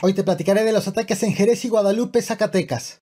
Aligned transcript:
Hoy 0.00 0.12
te 0.12 0.22
platicaré 0.22 0.62
de 0.62 0.72
los 0.72 0.86
ataques 0.86 1.24
en 1.24 1.34
Jerez 1.34 1.64
y 1.64 1.68
Guadalupe, 1.68 2.22
Zacatecas. 2.22 3.00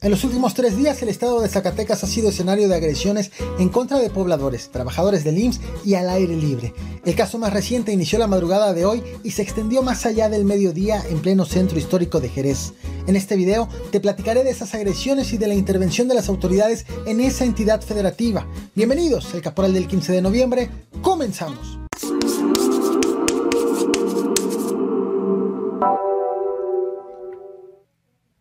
En 0.00 0.10
los 0.10 0.24
últimos 0.24 0.54
tres 0.54 0.76
días, 0.76 1.00
el 1.02 1.08
estado 1.08 1.40
de 1.40 1.48
Zacatecas 1.48 2.02
ha 2.02 2.08
sido 2.08 2.28
escenario 2.28 2.68
de 2.68 2.74
agresiones 2.74 3.30
en 3.60 3.68
contra 3.68 4.00
de 4.00 4.10
pobladores, 4.10 4.70
trabajadores 4.70 5.22
del 5.22 5.38
IMSS 5.38 5.60
y 5.84 5.94
al 5.94 6.08
aire 6.08 6.34
libre. 6.34 6.74
El 7.04 7.14
caso 7.14 7.38
más 7.38 7.52
reciente 7.52 7.92
inició 7.92 8.18
la 8.18 8.26
madrugada 8.26 8.72
de 8.72 8.84
hoy 8.84 9.04
y 9.22 9.30
se 9.30 9.42
extendió 9.42 9.80
más 9.82 10.06
allá 10.06 10.28
del 10.28 10.44
mediodía 10.44 11.00
en 11.08 11.22
pleno 11.22 11.44
centro 11.44 11.78
histórico 11.78 12.18
de 12.18 12.28
Jerez. 12.28 12.72
En 13.06 13.14
este 13.14 13.36
video 13.36 13.68
te 13.92 14.00
platicaré 14.00 14.42
de 14.42 14.50
esas 14.50 14.74
agresiones 14.74 15.32
y 15.32 15.38
de 15.38 15.46
la 15.46 15.54
intervención 15.54 16.08
de 16.08 16.14
las 16.14 16.28
autoridades 16.28 16.84
en 17.06 17.20
esa 17.20 17.44
entidad 17.44 17.80
federativa. 17.80 18.44
Bienvenidos, 18.74 19.32
el 19.34 19.42
caporal 19.42 19.72
del 19.72 19.86
15 19.86 20.12
de 20.12 20.22
noviembre. 20.22 20.70
Comenzamos. 21.00 21.75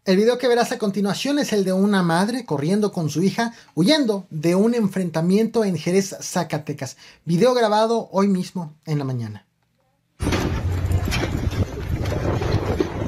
El 0.06 0.18
video 0.18 0.38
que 0.38 0.48
verás 0.48 0.72
a 0.72 0.78
continuación 0.78 1.40
es 1.40 1.52
el 1.52 1.64
de 1.66 1.74
una 1.74 2.04
madre 2.04 2.46
corriendo 2.46 2.92
con 2.92 3.10
su 3.10 3.24
hija 3.24 3.54
huyendo 3.74 4.28
de 4.30 4.54
un 4.54 4.76
enfrentamiento 4.76 5.66
en 5.66 5.80
Jerez, 5.80 6.16
Zacatecas. 6.22 6.96
Video 7.26 7.56
grabado 7.56 8.08
hoy 8.12 8.28
mismo 8.28 8.76
en 8.86 9.00
la 9.00 9.04
mañana. 9.04 9.48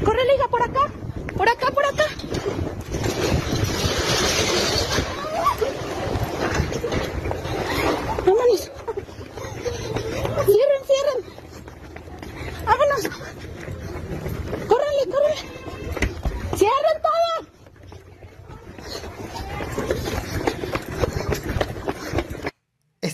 ¡Corre, 0.04 0.22
hija, 0.36 0.48
por 0.50 0.64
acá! 0.64 0.92
¡Por 1.38 1.48
acá, 1.48 1.72
por 1.72 1.86
acá! 1.86 2.06
¡Vámonos! 8.26 8.72
¡Cierren, 10.48 10.84
cierren! 10.88 11.20
¡Vámonos! 12.66 13.02
¡Córrele, 14.68 15.06
córrele! 15.12 15.58
¡Cierren 16.58 17.02
todo! 17.04 17.48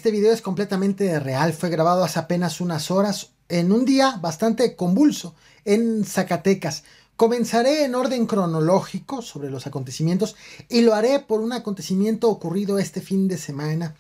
Este 0.04 0.12
video 0.12 0.34
es 0.34 0.42
completamente 0.42 1.18
real, 1.18 1.54
fue 1.54 1.70
grabado 1.70 2.04
hace 2.04 2.20
apenas 2.20 2.59
unas 2.59 2.92
horas 2.92 3.30
en 3.48 3.72
un 3.72 3.86
día 3.86 4.18
bastante 4.22 4.76
convulso 4.76 5.34
en 5.64 6.04
Zacatecas. 6.04 6.84
Comenzaré 7.16 7.86
en 7.86 7.96
orden 7.96 8.26
cronológico 8.26 9.22
sobre 9.22 9.50
los 9.50 9.66
acontecimientos 9.66 10.36
y 10.68 10.81
lo 10.81 10.94
haré 10.94 11.22
por 11.22 11.40
un 11.40 11.54
acontecimiento 11.54 12.30
ocurrido 12.30 12.80
este 12.80 13.00
fin 13.00 13.30
de 13.30 13.38
semana 13.38 13.96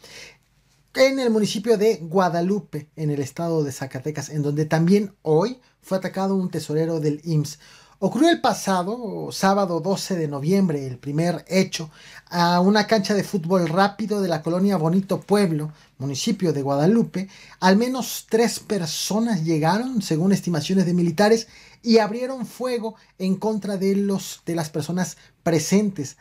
en 0.93 1.19
el 1.19 1.29
municipio 1.29 1.77
de 1.77 1.99
Guadalupe, 2.01 2.89
en 2.97 3.09
el 3.09 3.21
estado 3.21 3.63
de 3.63 3.71
Zacatecas, 3.71 4.27
en 4.27 4.41
donde 4.41 4.65
también 4.65 5.15
hoy 5.21 5.61
fue 5.81 5.99
atacado 5.99 6.35
un 6.35 6.49
tesorero 6.49 6.99
del 6.99 7.21
IMSS. 7.23 7.59
Ocurrió 7.99 8.29
el 8.29 8.41
pasado 8.41 9.29
sábado 9.31 9.79
12 9.79 10.15
de 10.15 10.27
noviembre 10.27 10.85
el 10.85 10.97
primer 10.97 11.45
hecho 11.47 11.89
a 12.29 12.59
una 12.59 12.87
cancha 12.87 13.13
de 13.13 13.23
fútbol 13.23 13.69
rápido 13.69 14.21
de 14.21 14.27
la 14.27 14.41
colonia 14.41 14.77
Bonito 14.77 15.21
Pueblo, 15.21 15.71
municipio 15.99 16.51
de 16.51 16.63
Guadalupe. 16.63 17.29
Al 17.59 17.77
menos 17.77 18.25
tres 18.29 18.59
personas 18.59 19.43
llegaron, 19.43 20.01
según 20.01 20.33
estimaciones 20.33 20.85
de 20.85 20.93
militares, 20.93 21.47
y 21.81 21.99
abrieron 21.99 22.45
fuego 22.45 22.95
en 23.19 23.35
contra 23.35 23.77
de, 23.77 23.95
los, 23.95 24.41
de 24.45 24.55
las 24.55 24.69
personas 24.69 25.17
presentes 25.43 26.17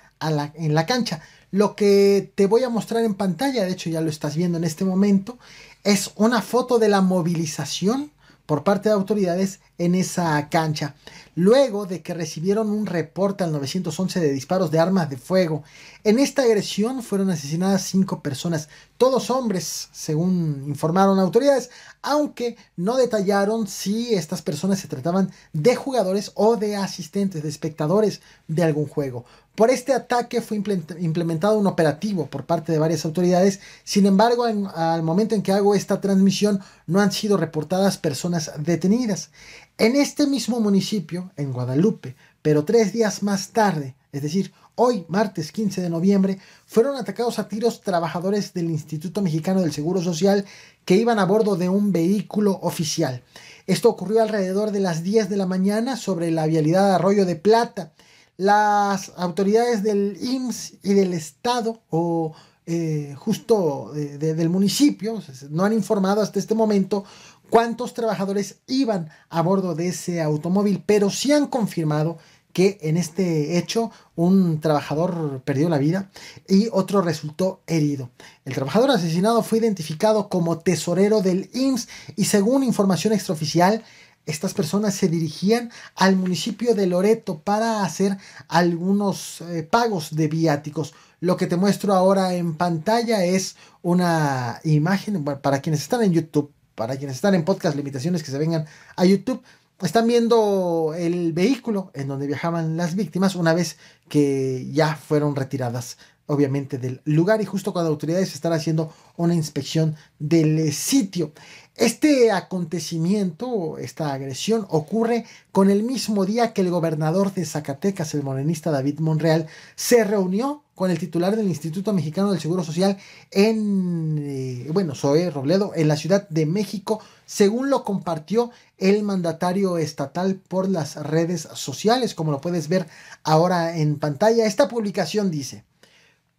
en 0.55 0.75
la 0.75 0.87
cancha. 0.87 1.21
Lo 1.51 1.75
que 1.75 2.33
te 2.35 2.47
voy 2.47 2.65
a 2.65 2.69
mostrar 2.69 3.05
en 3.05 3.15
pantalla, 3.15 3.65
de 3.65 3.73
hecho 3.73 3.91
ya 3.91 4.01
lo 4.01 4.11
estás 4.11 4.37
viendo 4.37 4.59
en 4.59 4.65
este 4.65 4.85
momento, 4.85 5.39
es 5.85 6.13
una 6.17 6.43
foto 6.43 6.79
de 6.79 6.89
la 6.89 7.01
movilización 7.01 8.13
por 8.47 8.65
parte 8.65 8.89
de 8.89 8.95
autoridades 8.95 9.61
en 9.79 9.95
esa 9.95 10.49
cancha, 10.49 10.95
luego 11.35 11.87
de 11.87 12.03
que 12.03 12.15
recibieron 12.15 12.71
un 12.71 12.87
reporte 12.87 13.45
al 13.45 13.53
911 13.53 14.21
de 14.21 14.33
disparos 14.33 14.71
de 14.71 14.79
armas 14.79 15.09
de 15.09 15.17
fuego. 15.17 15.63
En 16.05 16.19
esta 16.19 16.43
agresión 16.43 17.03
fueron 17.03 17.31
asesinadas 17.31 17.83
cinco 17.83 18.23
personas, 18.23 18.69
todos 18.99 19.31
hombres, 19.31 19.89
según 19.93 20.65
informaron 20.67 21.19
autoridades, 21.19 21.71
aunque 22.03 22.57
no 22.77 22.97
detallaron 22.97 23.67
si 23.67 24.15
estas 24.15 24.43
personas 24.43 24.81
se 24.81 24.89
trataban 24.89 25.31
de 25.53 25.77
jugadores 25.77 26.33
o 26.35 26.57
de 26.57 26.77
asistentes, 26.77 27.43
de 27.43 27.49
espectadores 27.49 28.21
de 28.49 28.63
algún 28.65 28.87
juego. 28.87 29.25
Por 29.55 29.71
este 29.71 29.93
ataque 29.93 30.41
fue 30.41 30.57
implementado 30.57 31.59
un 31.59 31.67
operativo 31.67 32.27
por 32.27 32.47
parte 32.47 32.73
de 32.73 32.79
varias 32.79 33.05
autoridades, 33.05 33.61
sin 33.85 34.07
embargo, 34.07 34.45
al 34.45 35.03
momento 35.03 35.35
en 35.35 35.43
que 35.43 35.53
hago 35.53 35.75
esta 35.75 36.01
transmisión 36.01 36.61
no 36.87 37.01
han 37.01 37.13
sido 37.13 37.37
reportadas 37.37 37.99
personas 37.99 38.53
detenidas. 38.59 39.31
En 39.77 39.95
este 39.95 40.27
mismo 40.27 40.59
municipio, 40.61 41.22
en 41.37 41.53
Guadalupe, 41.53 42.17
pero 42.43 42.65
tres 42.65 42.93
días 42.93 43.23
más 43.23 43.49
tarde, 43.49 43.95
es 44.13 44.23
decir, 44.23 44.53
hoy, 44.75 45.05
martes 45.09 45.53
15 45.53 45.81
de 45.81 45.91
noviembre, 45.91 46.39
fueron 46.67 46.97
atacados 46.97 47.39
a 47.39 47.49
tiros 47.49 47.81
trabajadores 47.81 48.55
del 48.55 48.71
Instituto 48.71 49.23
Mexicano 49.23 49.61
del 49.61 49.73
Seguro 49.73 50.03
Social 50.03 50.45
que 50.85 50.97
iban 50.97 51.19
a 51.19 51.25
bordo 51.25 51.57
de 51.57 51.69
un 51.69 51.93
vehículo 51.93 52.59
oficial. 52.63 53.23
Esto 53.67 53.89
ocurrió 53.89 54.23
alrededor 54.23 54.73
de 54.73 54.81
las 54.81 55.03
10 55.03 55.29
de 55.29 55.37
la 55.37 55.47
mañana 55.47 55.97
sobre 55.97 56.31
la 56.31 56.47
vialidad 56.47 56.89
de 56.89 56.95
Arroyo 56.95 57.27
de 57.27 57.37
Plata 57.37 57.93
las 58.37 59.13
autoridades 59.17 59.83
del 59.83 60.19
IMSS 60.21 60.75
y 60.83 60.95
del 60.95 61.13
Estado 61.13 61.81
o 61.91 62.35
eh, 62.65 63.15
justo 63.19 63.93
del 63.95 64.49
municipio 64.49 65.21
no 65.51 65.65
han 65.65 65.73
informado 65.73 66.23
hasta 66.23 66.39
este 66.39 66.55
momento 66.55 67.05
cuántos 67.53 67.93
trabajadores 67.93 68.61
iban 68.67 69.11
a 69.29 69.43
bordo 69.43 69.75
de 69.75 69.89
ese 69.89 70.23
automóvil, 70.23 70.83
pero 70.87 71.11
sí 71.11 71.33
han 71.33 71.49
confirmado 71.49 72.17
que 72.55 72.79
en 72.81 72.97
este 72.97 73.59
hecho 73.59 73.91
un 74.17 74.59
trabajador 74.59 75.43
perdió 75.45 75.69
la 75.69 75.77
vida 75.77 76.11
y 76.49 76.71
otro 76.73 77.03
resultó 77.03 77.61
herido. 77.67 78.09
El 78.47 78.55
trabajador 78.55 78.91
asesinado 78.91 79.43
fue 79.43 79.59
identificado 79.59 80.31
como 80.31 80.61
tesorero 80.61 81.21
del 81.21 81.51
IMSS 81.53 81.89
y 82.17 82.25
según 82.25 82.65
información 82.65 83.13
extraoficial, 83.13 83.85
estas 84.25 84.55
personas 84.55 84.95
se 84.95 85.09
dirigían 85.09 85.71
al 85.95 86.17
municipio 86.17 86.75
de 86.75 86.87
Loreto 86.87 87.41
para 87.41 87.85
hacer 87.85 88.17
algunos 88.49 89.43
eh, 89.43 89.63
pagos 89.63 90.17
de 90.17 90.29
viáticos. 90.29 90.95
Lo 91.21 91.37
que 91.37 91.47
te 91.47 91.57
muestro 91.57 91.93
ahora 91.93 92.33
en 92.33 92.55
pantalla 92.55 93.27
es 93.27 93.57
una 93.83 94.59
imagen 94.65 95.23
para 95.23 95.61
quienes 95.61 95.83
están 95.83 96.03
en 96.03 96.13
YouTube, 96.13 96.51
para 96.83 96.97
quienes 96.97 97.15
están 97.15 97.37
en 97.37 97.45
podcast, 97.45 97.77
limitaciones 97.77 98.25
que 98.25 98.33
se 98.33 98.39
vengan 98.39 98.67
a 98.97 99.05
YouTube. 99.05 99.41
Están 99.83 100.05
viendo 100.05 100.95
el 100.99 101.33
vehículo 101.33 101.93
en 101.95 102.09
donde 102.09 102.27
viajaban 102.27 102.77
las 102.77 102.97
víctimas 102.97 103.37
una 103.37 103.55
vez 103.55 103.77
que 104.09 104.69
ya 104.73 104.97
fueron 104.97 105.37
retiradas 105.37 105.97
obviamente 106.27 106.79
del 106.79 107.01
lugar 107.05 107.41
y 107.41 107.45
justo 107.45 107.73
cuando 107.73 107.89
autoridades 107.89 108.35
están 108.35 108.53
haciendo 108.53 108.93
una 109.17 109.33
inspección 109.33 109.95
del 110.19 110.73
sitio. 110.73 111.31
Este 111.77 112.33
acontecimiento, 112.33 113.79
esta 113.79 114.13
agresión, 114.13 114.67
ocurre 114.71 115.25
con 115.53 115.71
el 115.71 115.85
mismo 115.85 116.27
día 116.27 116.53
que 116.53 116.63
el 116.63 116.71
gobernador 116.71 117.33
de 117.33 117.47
Zacatecas, 117.47 118.13
el 118.15 118.25
morenista 118.25 118.73
David 118.73 118.99
Monreal, 118.99 119.47
se 119.77 120.03
reunió 120.03 120.65
con 120.83 120.91
el 120.91 120.99
titular 120.99 121.37
del 121.37 121.47
Instituto 121.47 121.93
Mexicano 121.93 122.33
del 122.33 122.41
Seguro 122.41 122.65
Social 122.65 122.99
en, 123.31 124.19
eh, 124.19 124.67
bueno, 124.73 124.97
Zoe 124.97 125.31
Robledo, 125.31 125.71
en 125.77 125.87
la 125.87 125.97
Ciudad 125.97 126.29
de 126.29 126.45
México, 126.45 126.99
según 127.25 127.71
lo 127.71 127.85
compartió 127.85 128.51
el 128.79 129.05
mandatario 129.05 129.79
estatal 129.79 130.41
por 130.49 130.69
las 130.69 130.97
redes 130.97 131.47
sociales, 131.55 132.17
como 132.17 132.33
lo 132.33 132.41
puedes 132.41 132.67
ver 132.67 132.89
ahora 133.23 133.77
en 133.79 134.01
pantalla. 134.01 134.45
Esta 134.45 134.67
publicación 134.67 135.31
dice, 135.31 135.63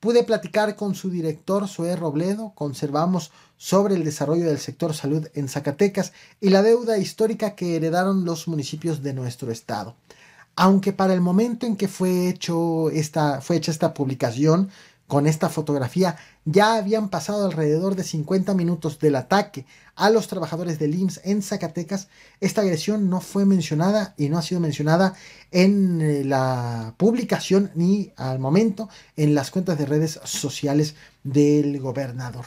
Pude 0.01 0.25
platicar 0.25 0.75
con 0.75 0.93
su 0.93 1.09
director, 1.09 1.69
Zoé 1.69 1.95
Robledo, 1.95 2.51
conservamos 2.53 3.31
sobre 3.55 3.95
el 3.95 4.03
desarrollo 4.03 4.43
del 4.43 4.59
sector 4.59 4.93
salud 4.93 5.25
en 5.35 5.47
Zacatecas 5.47 6.11
y 6.41 6.49
la 6.49 6.63
deuda 6.63 6.97
histórica 6.97 7.55
que 7.55 7.77
heredaron 7.77 8.25
los 8.25 8.49
municipios 8.49 9.01
de 9.03 9.13
nuestro 9.13 9.53
estado. 9.53 9.95
Aunque 10.55 10.93
para 10.93 11.13
el 11.13 11.21
momento 11.21 11.65
en 11.65 11.75
que 11.75 11.87
fue, 11.87 12.29
hecho 12.29 12.89
esta, 12.91 13.41
fue 13.41 13.55
hecha 13.57 13.71
esta 13.71 13.93
publicación, 13.93 14.69
con 15.07 15.27
esta 15.27 15.49
fotografía 15.49 16.15
ya 16.45 16.75
habían 16.75 17.09
pasado 17.09 17.45
alrededor 17.45 17.95
de 17.95 18.03
50 18.03 18.53
minutos 18.53 18.99
del 18.99 19.15
ataque 19.15 19.65
a 19.95 20.09
los 20.09 20.27
trabajadores 20.27 20.79
del 20.79 20.95
IMSS 20.95 21.21
en 21.23 21.41
Zacatecas. 21.41 22.07
Esta 22.39 22.61
agresión 22.61 23.09
no 23.09 23.21
fue 23.21 23.45
mencionada 23.45 24.15
y 24.17 24.29
no 24.29 24.37
ha 24.37 24.41
sido 24.41 24.59
mencionada 24.59 25.13
en 25.51 26.01
eh, 26.01 26.23
la 26.23 26.95
publicación 26.97 27.71
ni 27.75 28.11
al 28.15 28.39
momento 28.39 28.89
en 29.15 29.35
las 29.35 29.51
cuentas 29.51 29.77
de 29.77 29.85
redes 29.85 30.19
sociales 30.23 30.95
del 31.23 31.79
gobernador. 31.79 32.45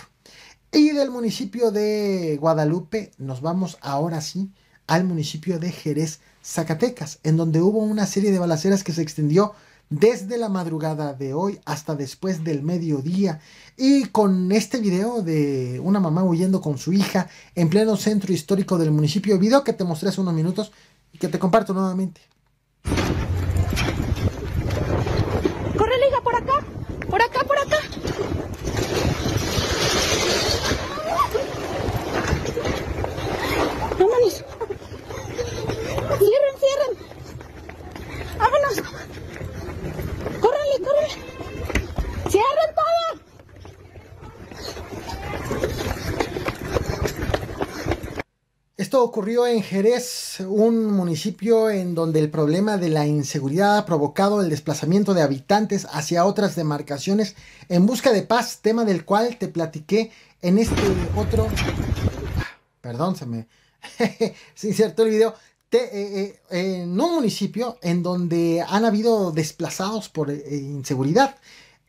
Y 0.73 0.91
del 0.91 1.11
municipio 1.11 1.71
de 1.71 2.37
Guadalupe 2.41 3.13
nos 3.19 3.41
vamos 3.41 3.79
ahora 3.81 4.21
sí 4.21 4.51
al 4.87 5.05
municipio 5.05 5.59
de 5.59 5.73
Jerez, 5.73 6.21
Zacatecas, 6.45 7.19
en 7.23 7.37
donde 7.37 7.61
hubo 7.61 7.79
una 7.79 8.07
serie 8.07 8.31
de 8.31 8.39
balaceras 8.39 8.85
que 8.85 8.93
se 8.93 9.03
extendió 9.03 9.55
desde 9.89 10.37
la 10.37 10.49
madrugada 10.49 11.15
de 11.15 11.33
hoy 11.33 11.61
hasta 11.65 11.95
después 11.95 12.43
del 12.43 12.63
mediodía 12.63 13.41
y 13.77 14.07
con 14.07 14.51
este 14.51 14.79
video 14.79 15.23
de 15.23 15.81
una 15.83 16.01
mamá 16.01 16.25
huyendo 16.25 16.61
con 16.61 16.79
su 16.79 16.93
hija 16.93 17.29
en 17.55 17.69
pleno 17.69 17.97
centro 17.97 18.33
histórico 18.33 18.79
del 18.79 18.91
municipio, 18.91 19.39
video 19.39 19.63
que 19.63 19.73
te 19.73 19.85
mostré 19.85 20.09
hace 20.09 20.21
unos 20.21 20.35
minutos 20.35 20.73
y 21.13 21.19
que 21.19 21.29
te 21.29 21.39
comparto 21.39 21.73
nuevamente. 21.73 22.21
Corre, 25.77 25.95
hija, 26.09 26.21
por 26.23 26.35
acá. 26.35 26.65
Por 27.09 27.23
acá, 27.23 27.45
por 27.45 27.59
acá. 27.59 27.77
Ocurrió 49.27 49.49
en 49.49 49.61
Jerez, 49.61 50.39
un 50.39 50.87
municipio 50.93 51.69
en 51.69 51.97
donde 51.97 52.21
el 52.21 52.31
problema 52.31 52.77
de 52.77 52.91
la 52.91 53.09
inseguridad 53.09 53.77
ha 53.77 53.85
provocado 53.85 54.41
el 54.41 54.49
desplazamiento 54.49 55.15
de 55.15 55.23
habitantes 55.23 55.85
hacia 55.91 56.25
otras 56.25 56.55
demarcaciones 56.55 57.35
en 57.69 57.87
busca 57.87 58.13
de 58.13 58.23
paz, 58.23 58.61
tema 58.63 58.85
del 58.85 59.05
cual 59.05 59.37
te 59.37 59.49
platiqué 59.49 60.13
en 60.43 60.59
este 60.59 60.81
otro... 61.17 61.49
Perdón, 62.81 63.17
se 63.17 63.27
me... 63.27 63.49
se 64.55 64.69
insertó 64.69 65.03
el 65.03 65.11
video. 65.11 65.35
Te, 65.71 65.79
eh, 65.79 66.41
eh, 66.49 66.83
en 66.83 67.01
un 67.01 67.17
municipio 67.17 67.79
en 67.83 68.05
donde 68.05 68.65
han 68.65 68.85
habido 68.85 69.33
desplazados 69.33 70.09
por 70.09 70.31
eh, 70.31 70.45
inseguridad 70.53 71.35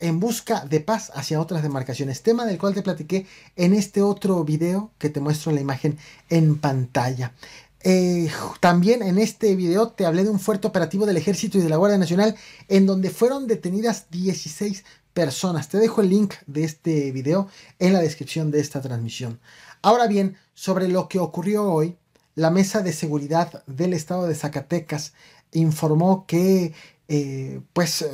en 0.00 0.20
busca 0.20 0.64
de 0.64 0.80
paz 0.80 1.10
hacia 1.14 1.40
otras 1.40 1.62
demarcaciones, 1.62 2.22
tema 2.22 2.46
del 2.46 2.58
cual 2.58 2.74
te 2.74 2.82
platiqué 2.82 3.26
en 3.56 3.74
este 3.74 4.02
otro 4.02 4.44
video 4.44 4.92
que 4.98 5.10
te 5.10 5.20
muestro 5.20 5.52
la 5.52 5.60
imagen 5.60 5.98
en 6.28 6.58
pantalla. 6.58 7.32
Eh, 7.80 8.28
también 8.60 9.02
en 9.02 9.18
este 9.18 9.54
video 9.54 9.90
te 9.90 10.04
hablé 10.04 10.24
de 10.24 10.30
un 10.30 10.40
fuerte 10.40 10.66
operativo 10.66 11.06
del 11.06 11.16
ejército 11.16 11.58
y 11.58 11.60
de 11.60 11.68
la 11.68 11.76
Guardia 11.76 11.98
Nacional 11.98 12.34
en 12.68 12.86
donde 12.86 13.10
fueron 13.10 13.46
detenidas 13.46 14.06
16 14.10 14.84
personas. 15.14 15.68
Te 15.68 15.78
dejo 15.78 16.00
el 16.00 16.10
link 16.10 16.34
de 16.46 16.64
este 16.64 17.12
video 17.12 17.48
en 17.78 17.92
la 17.92 18.00
descripción 18.00 18.50
de 18.50 18.60
esta 18.60 18.80
transmisión. 18.80 19.40
Ahora 19.82 20.06
bien, 20.06 20.36
sobre 20.54 20.88
lo 20.88 21.08
que 21.08 21.20
ocurrió 21.20 21.72
hoy, 21.72 21.96
la 22.34 22.50
Mesa 22.50 22.82
de 22.82 22.92
Seguridad 22.92 23.64
del 23.66 23.92
Estado 23.92 24.26
de 24.26 24.34
Zacatecas 24.34 25.12
informó 25.52 26.26
que 26.26 26.72
eh, 27.08 27.60
pues 27.72 28.04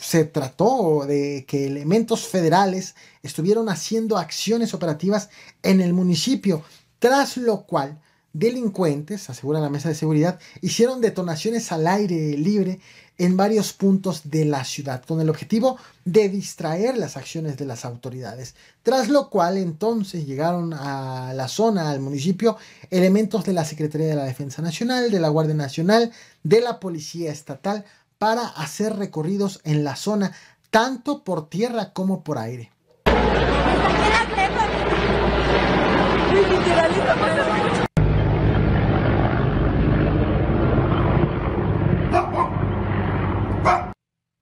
se 0.00 0.24
trató 0.24 1.04
de 1.06 1.44
que 1.46 1.66
elementos 1.66 2.26
federales 2.26 2.94
estuvieron 3.22 3.68
haciendo 3.68 4.16
acciones 4.16 4.72
operativas 4.72 5.28
en 5.62 5.80
el 5.80 5.92
municipio, 5.92 6.62
tras 6.98 7.36
lo 7.36 7.62
cual 7.64 8.00
delincuentes, 8.32 9.28
asegura 9.28 9.60
la 9.60 9.70
mesa 9.70 9.88
de 9.88 9.94
seguridad, 9.94 10.38
hicieron 10.62 11.00
detonaciones 11.00 11.72
al 11.72 11.86
aire 11.86 12.36
libre 12.38 12.80
en 13.18 13.36
varios 13.36 13.74
puntos 13.74 14.30
de 14.30 14.46
la 14.46 14.64
ciudad, 14.64 15.04
con 15.04 15.20
el 15.20 15.28
objetivo 15.28 15.76
de 16.06 16.30
distraer 16.30 16.96
las 16.96 17.18
acciones 17.18 17.58
de 17.58 17.66
las 17.66 17.84
autoridades. 17.84 18.54
Tras 18.82 19.10
lo 19.10 19.28
cual 19.28 19.58
entonces 19.58 20.26
llegaron 20.26 20.72
a 20.72 21.34
la 21.34 21.48
zona, 21.48 21.90
al 21.90 22.00
municipio, 22.00 22.56
elementos 22.88 23.44
de 23.44 23.52
la 23.52 23.66
Secretaría 23.66 24.06
de 24.06 24.14
la 24.14 24.24
Defensa 24.24 24.62
Nacional, 24.62 25.10
de 25.10 25.20
la 25.20 25.28
Guardia 25.28 25.54
Nacional, 25.54 26.12
de 26.42 26.62
la 26.62 26.80
Policía 26.80 27.30
Estatal, 27.30 27.84
para 28.20 28.46
hacer 28.46 28.96
recorridos 28.96 29.62
en 29.64 29.82
la 29.82 29.96
zona, 29.96 30.32
tanto 30.68 31.24
por 31.24 31.48
tierra 31.48 31.94
como 31.94 32.22
por 32.22 32.36
aire. 32.36 32.70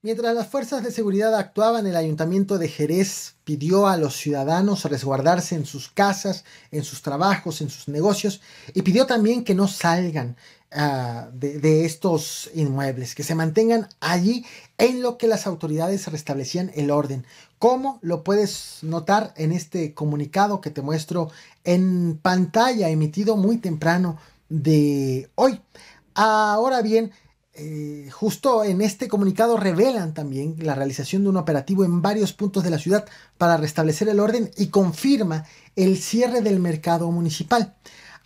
Mientras 0.02 0.34
las 0.34 0.48
fuerzas 0.48 0.82
de 0.82 0.90
seguridad 0.90 1.34
actuaban, 1.36 1.86
el 1.86 1.94
ayuntamiento 1.94 2.58
de 2.58 2.68
Jerez 2.68 3.36
pidió 3.44 3.86
a 3.86 3.96
los 3.96 4.16
ciudadanos 4.16 4.84
resguardarse 4.86 5.54
en 5.54 5.66
sus 5.66 5.88
casas, 5.88 6.44
en 6.72 6.82
sus 6.82 7.02
trabajos, 7.02 7.60
en 7.60 7.68
sus 7.68 7.86
negocios 7.88 8.40
y 8.74 8.82
pidió 8.82 9.06
también 9.06 9.44
que 9.44 9.54
no 9.54 9.68
salgan, 9.68 10.36
Ah, 10.70 11.30
de, 11.32 11.86
estos 11.86 12.50
inmuebles, 12.54 13.14
que 13.14 13.22
se 13.22 13.34
mantengan 13.34 13.88
allí 14.00 14.44
en 14.76 15.00
lo 15.00 15.16
que 15.16 15.26
las 15.26 15.46
autoridades 15.46 16.06
restablecían 16.08 16.70
el 16.74 16.90
orden. 16.90 17.24
como 17.58 17.98
lo 18.02 18.22
puedes 18.22 18.80
notar 18.82 19.32
en 19.36 19.52
este 19.52 19.94
comunicado 19.94 20.60
que 20.60 20.70
te 20.70 20.82
muestro 20.82 21.30
en 21.64 22.18
pantalla, 22.18 22.90
emitido 22.90 23.36
muy 23.36 23.56
temprano 23.58 24.18
de 24.50 25.30
hoy. 25.36 25.60
Ahora 26.14 26.82
bien, 26.82 27.12
eh, 27.54 28.10
justo 28.12 28.62
en 28.62 28.82
este 28.82 29.08
comunicado 29.08 29.56
revelan 29.56 30.12
también 30.14 30.56
la 30.58 30.74
realización 30.74 31.24
de 31.24 31.30
un 31.30 31.38
operativo 31.38 31.84
en 31.84 32.02
varios 32.02 32.32
puntos 32.34 32.62
de 32.62 32.70
la 32.70 32.78
ciudad 32.78 33.06
para 33.38 33.56
restablecer 33.56 34.08
el 34.08 34.20
orden 34.20 34.50
y 34.56 34.68
confirma 34.68 35.46
el 35.76 35.96
cierre 35.98 36.42
del 36.42 36.60
mercado 36.60 37.10
municipal. 37.10 37.74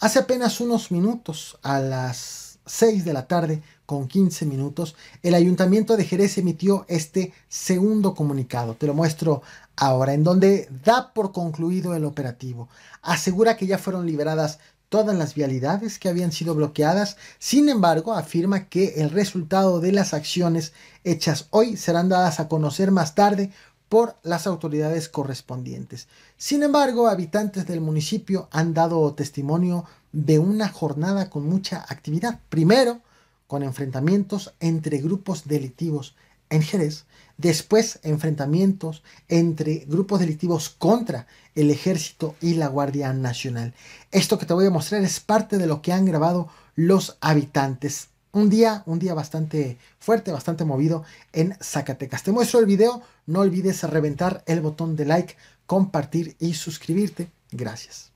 Hace 0.03 0.19
apenas 0.19 0.61
unos 0.61 0.91
minutos, 0.91 1.61
a 1.63 1.79
las 1.79 2.59
6 2.67 3.05
de 3.05 3.13
la 3.13 3.29
tarde 3.29 3.63
con 3.87 4.09
15 4.09 4.47
minutos, 4.47 4.97
el 5.23 5.33
ayuntamiento 5.33 5.97
de 5.97 6.05
Jerez 6.05 6.39
emitió 6.39 6.85
este 6.89 7.33
segundo 7.49 8.13
comunicado. 8.13 8.75
Te 8.75 8.89
lo 8.89 8.95
muestro 8.95 9.43
ahora, 9.77 10.13
en 10.13 10.25
donde 10.25 10.69
da 10.85 11.13
por 11.15 11.31
concluido 11.31 11.95
el 11.95 12.05
operativo. 12.05 12.69
Asegura 13.01 13.57
que 13.57 13.69
ya 13.69 13.79
fueron 13.79 14.05
liberadas 14.05 14.59
todas 14.89 15.17
las 15.17 15.37
vialidades 15.37 16.01
que 16.01 16.09
habían 16.09 16.33
sido 16.33 16.57
bloqueadas. 16.57 17.17
Sin 17.39 17.69
embargo, 17.69 18.13
afirma 18.13 18.69
que 18.69 18.95
el 18.97 19.11
resultado 19.11 19.79
de 19.79 19.93
las 19.93 20.15
acciones 20.15 20.73
hechas 21.05 21.47
hoy 21.51 21.77
serán 21.77 22.09
dadas 22.09 22.41
a 22.41 22.49
conocer 22.49 22.91
más 22.91 23.15
tarde 23.15 23.53
por 23.93 24.17
las 24.23 24.47
autoridades 24.47 25.11
correspondientes. 25.11 26.09
Sin 26.39 26.62
embargo, 26.62 27.09
habitantes 27.09 27.67
del 27.67 27.83
municipio 27.83 28.49
han 28.50 28.73
dado 28.73 29.12
testimonio 29.12 29.85
de 30.12 30.39
una 30.39 30.71
jornada 30.71 31.29
con 31.29 31.44
mucha 31.47 31.85
actividad. 31.87 32.41
Primero, 32.49 33.03
con 33.47 33.62
enfrentamientos 33.62 34.55
entre 34.61 34.97
grupos 34.97 35.47
delictivos 35.47 36.17
en 36.49 36.62
Jerez, 36.62 37.05
después 37.37 37.99
enfrentamientos 38.03 39.03
entre 39.29 39.85
grupos 39.87 40.21
delictivos 40.21 40.71
contra 40.71 41.27
el 41.55 41.71
ejército 41.71 42.35
y 42.41 42.55
la 42.55 42.69
Guardia 42.69 43.12
Nacional. 43.12 43.75
Esto 44.11 44.39
que 44.39 44.47
te 44.47 44.55
voy 44.55 44.65
a 44.65 44.71
mostrar 44.71 45.03
es 45.03 45.21
parte 45.21 45.59
de 45.59 45.67
lo 45.67 45.83
que 45.83 45.93
han 45.93 46.06
grabado 46.06 46.49
los 46.77 47.19
habitantes 47.21 48.09
un 48.32 48.48
día, 48.48 48.82
un 48.86 48.98
día 48.98 49.15
bastante 49.15 49.79
fuerte, 49.98 50.32
bastante 50.32 50.65
movido 50.65 51.05
en 51.32 51.56
Zacatecas. 51.60 52.22
Te 52.22 52.32
muestro 52.32 52.60
el 52.60 52.67
video, 52.67 53.03
no 53.27 53.41
olvides 53.41 53.82
reventar 53.84 54.43
el 54.46 54.60
botón 54.60 54.96
de 54.96 55.05
like, 55.05 55.36
compartir 55.67 56.36
y 56.39 56.55
suscribirte. 56.55 57.31
Gracias. 57.51 58.12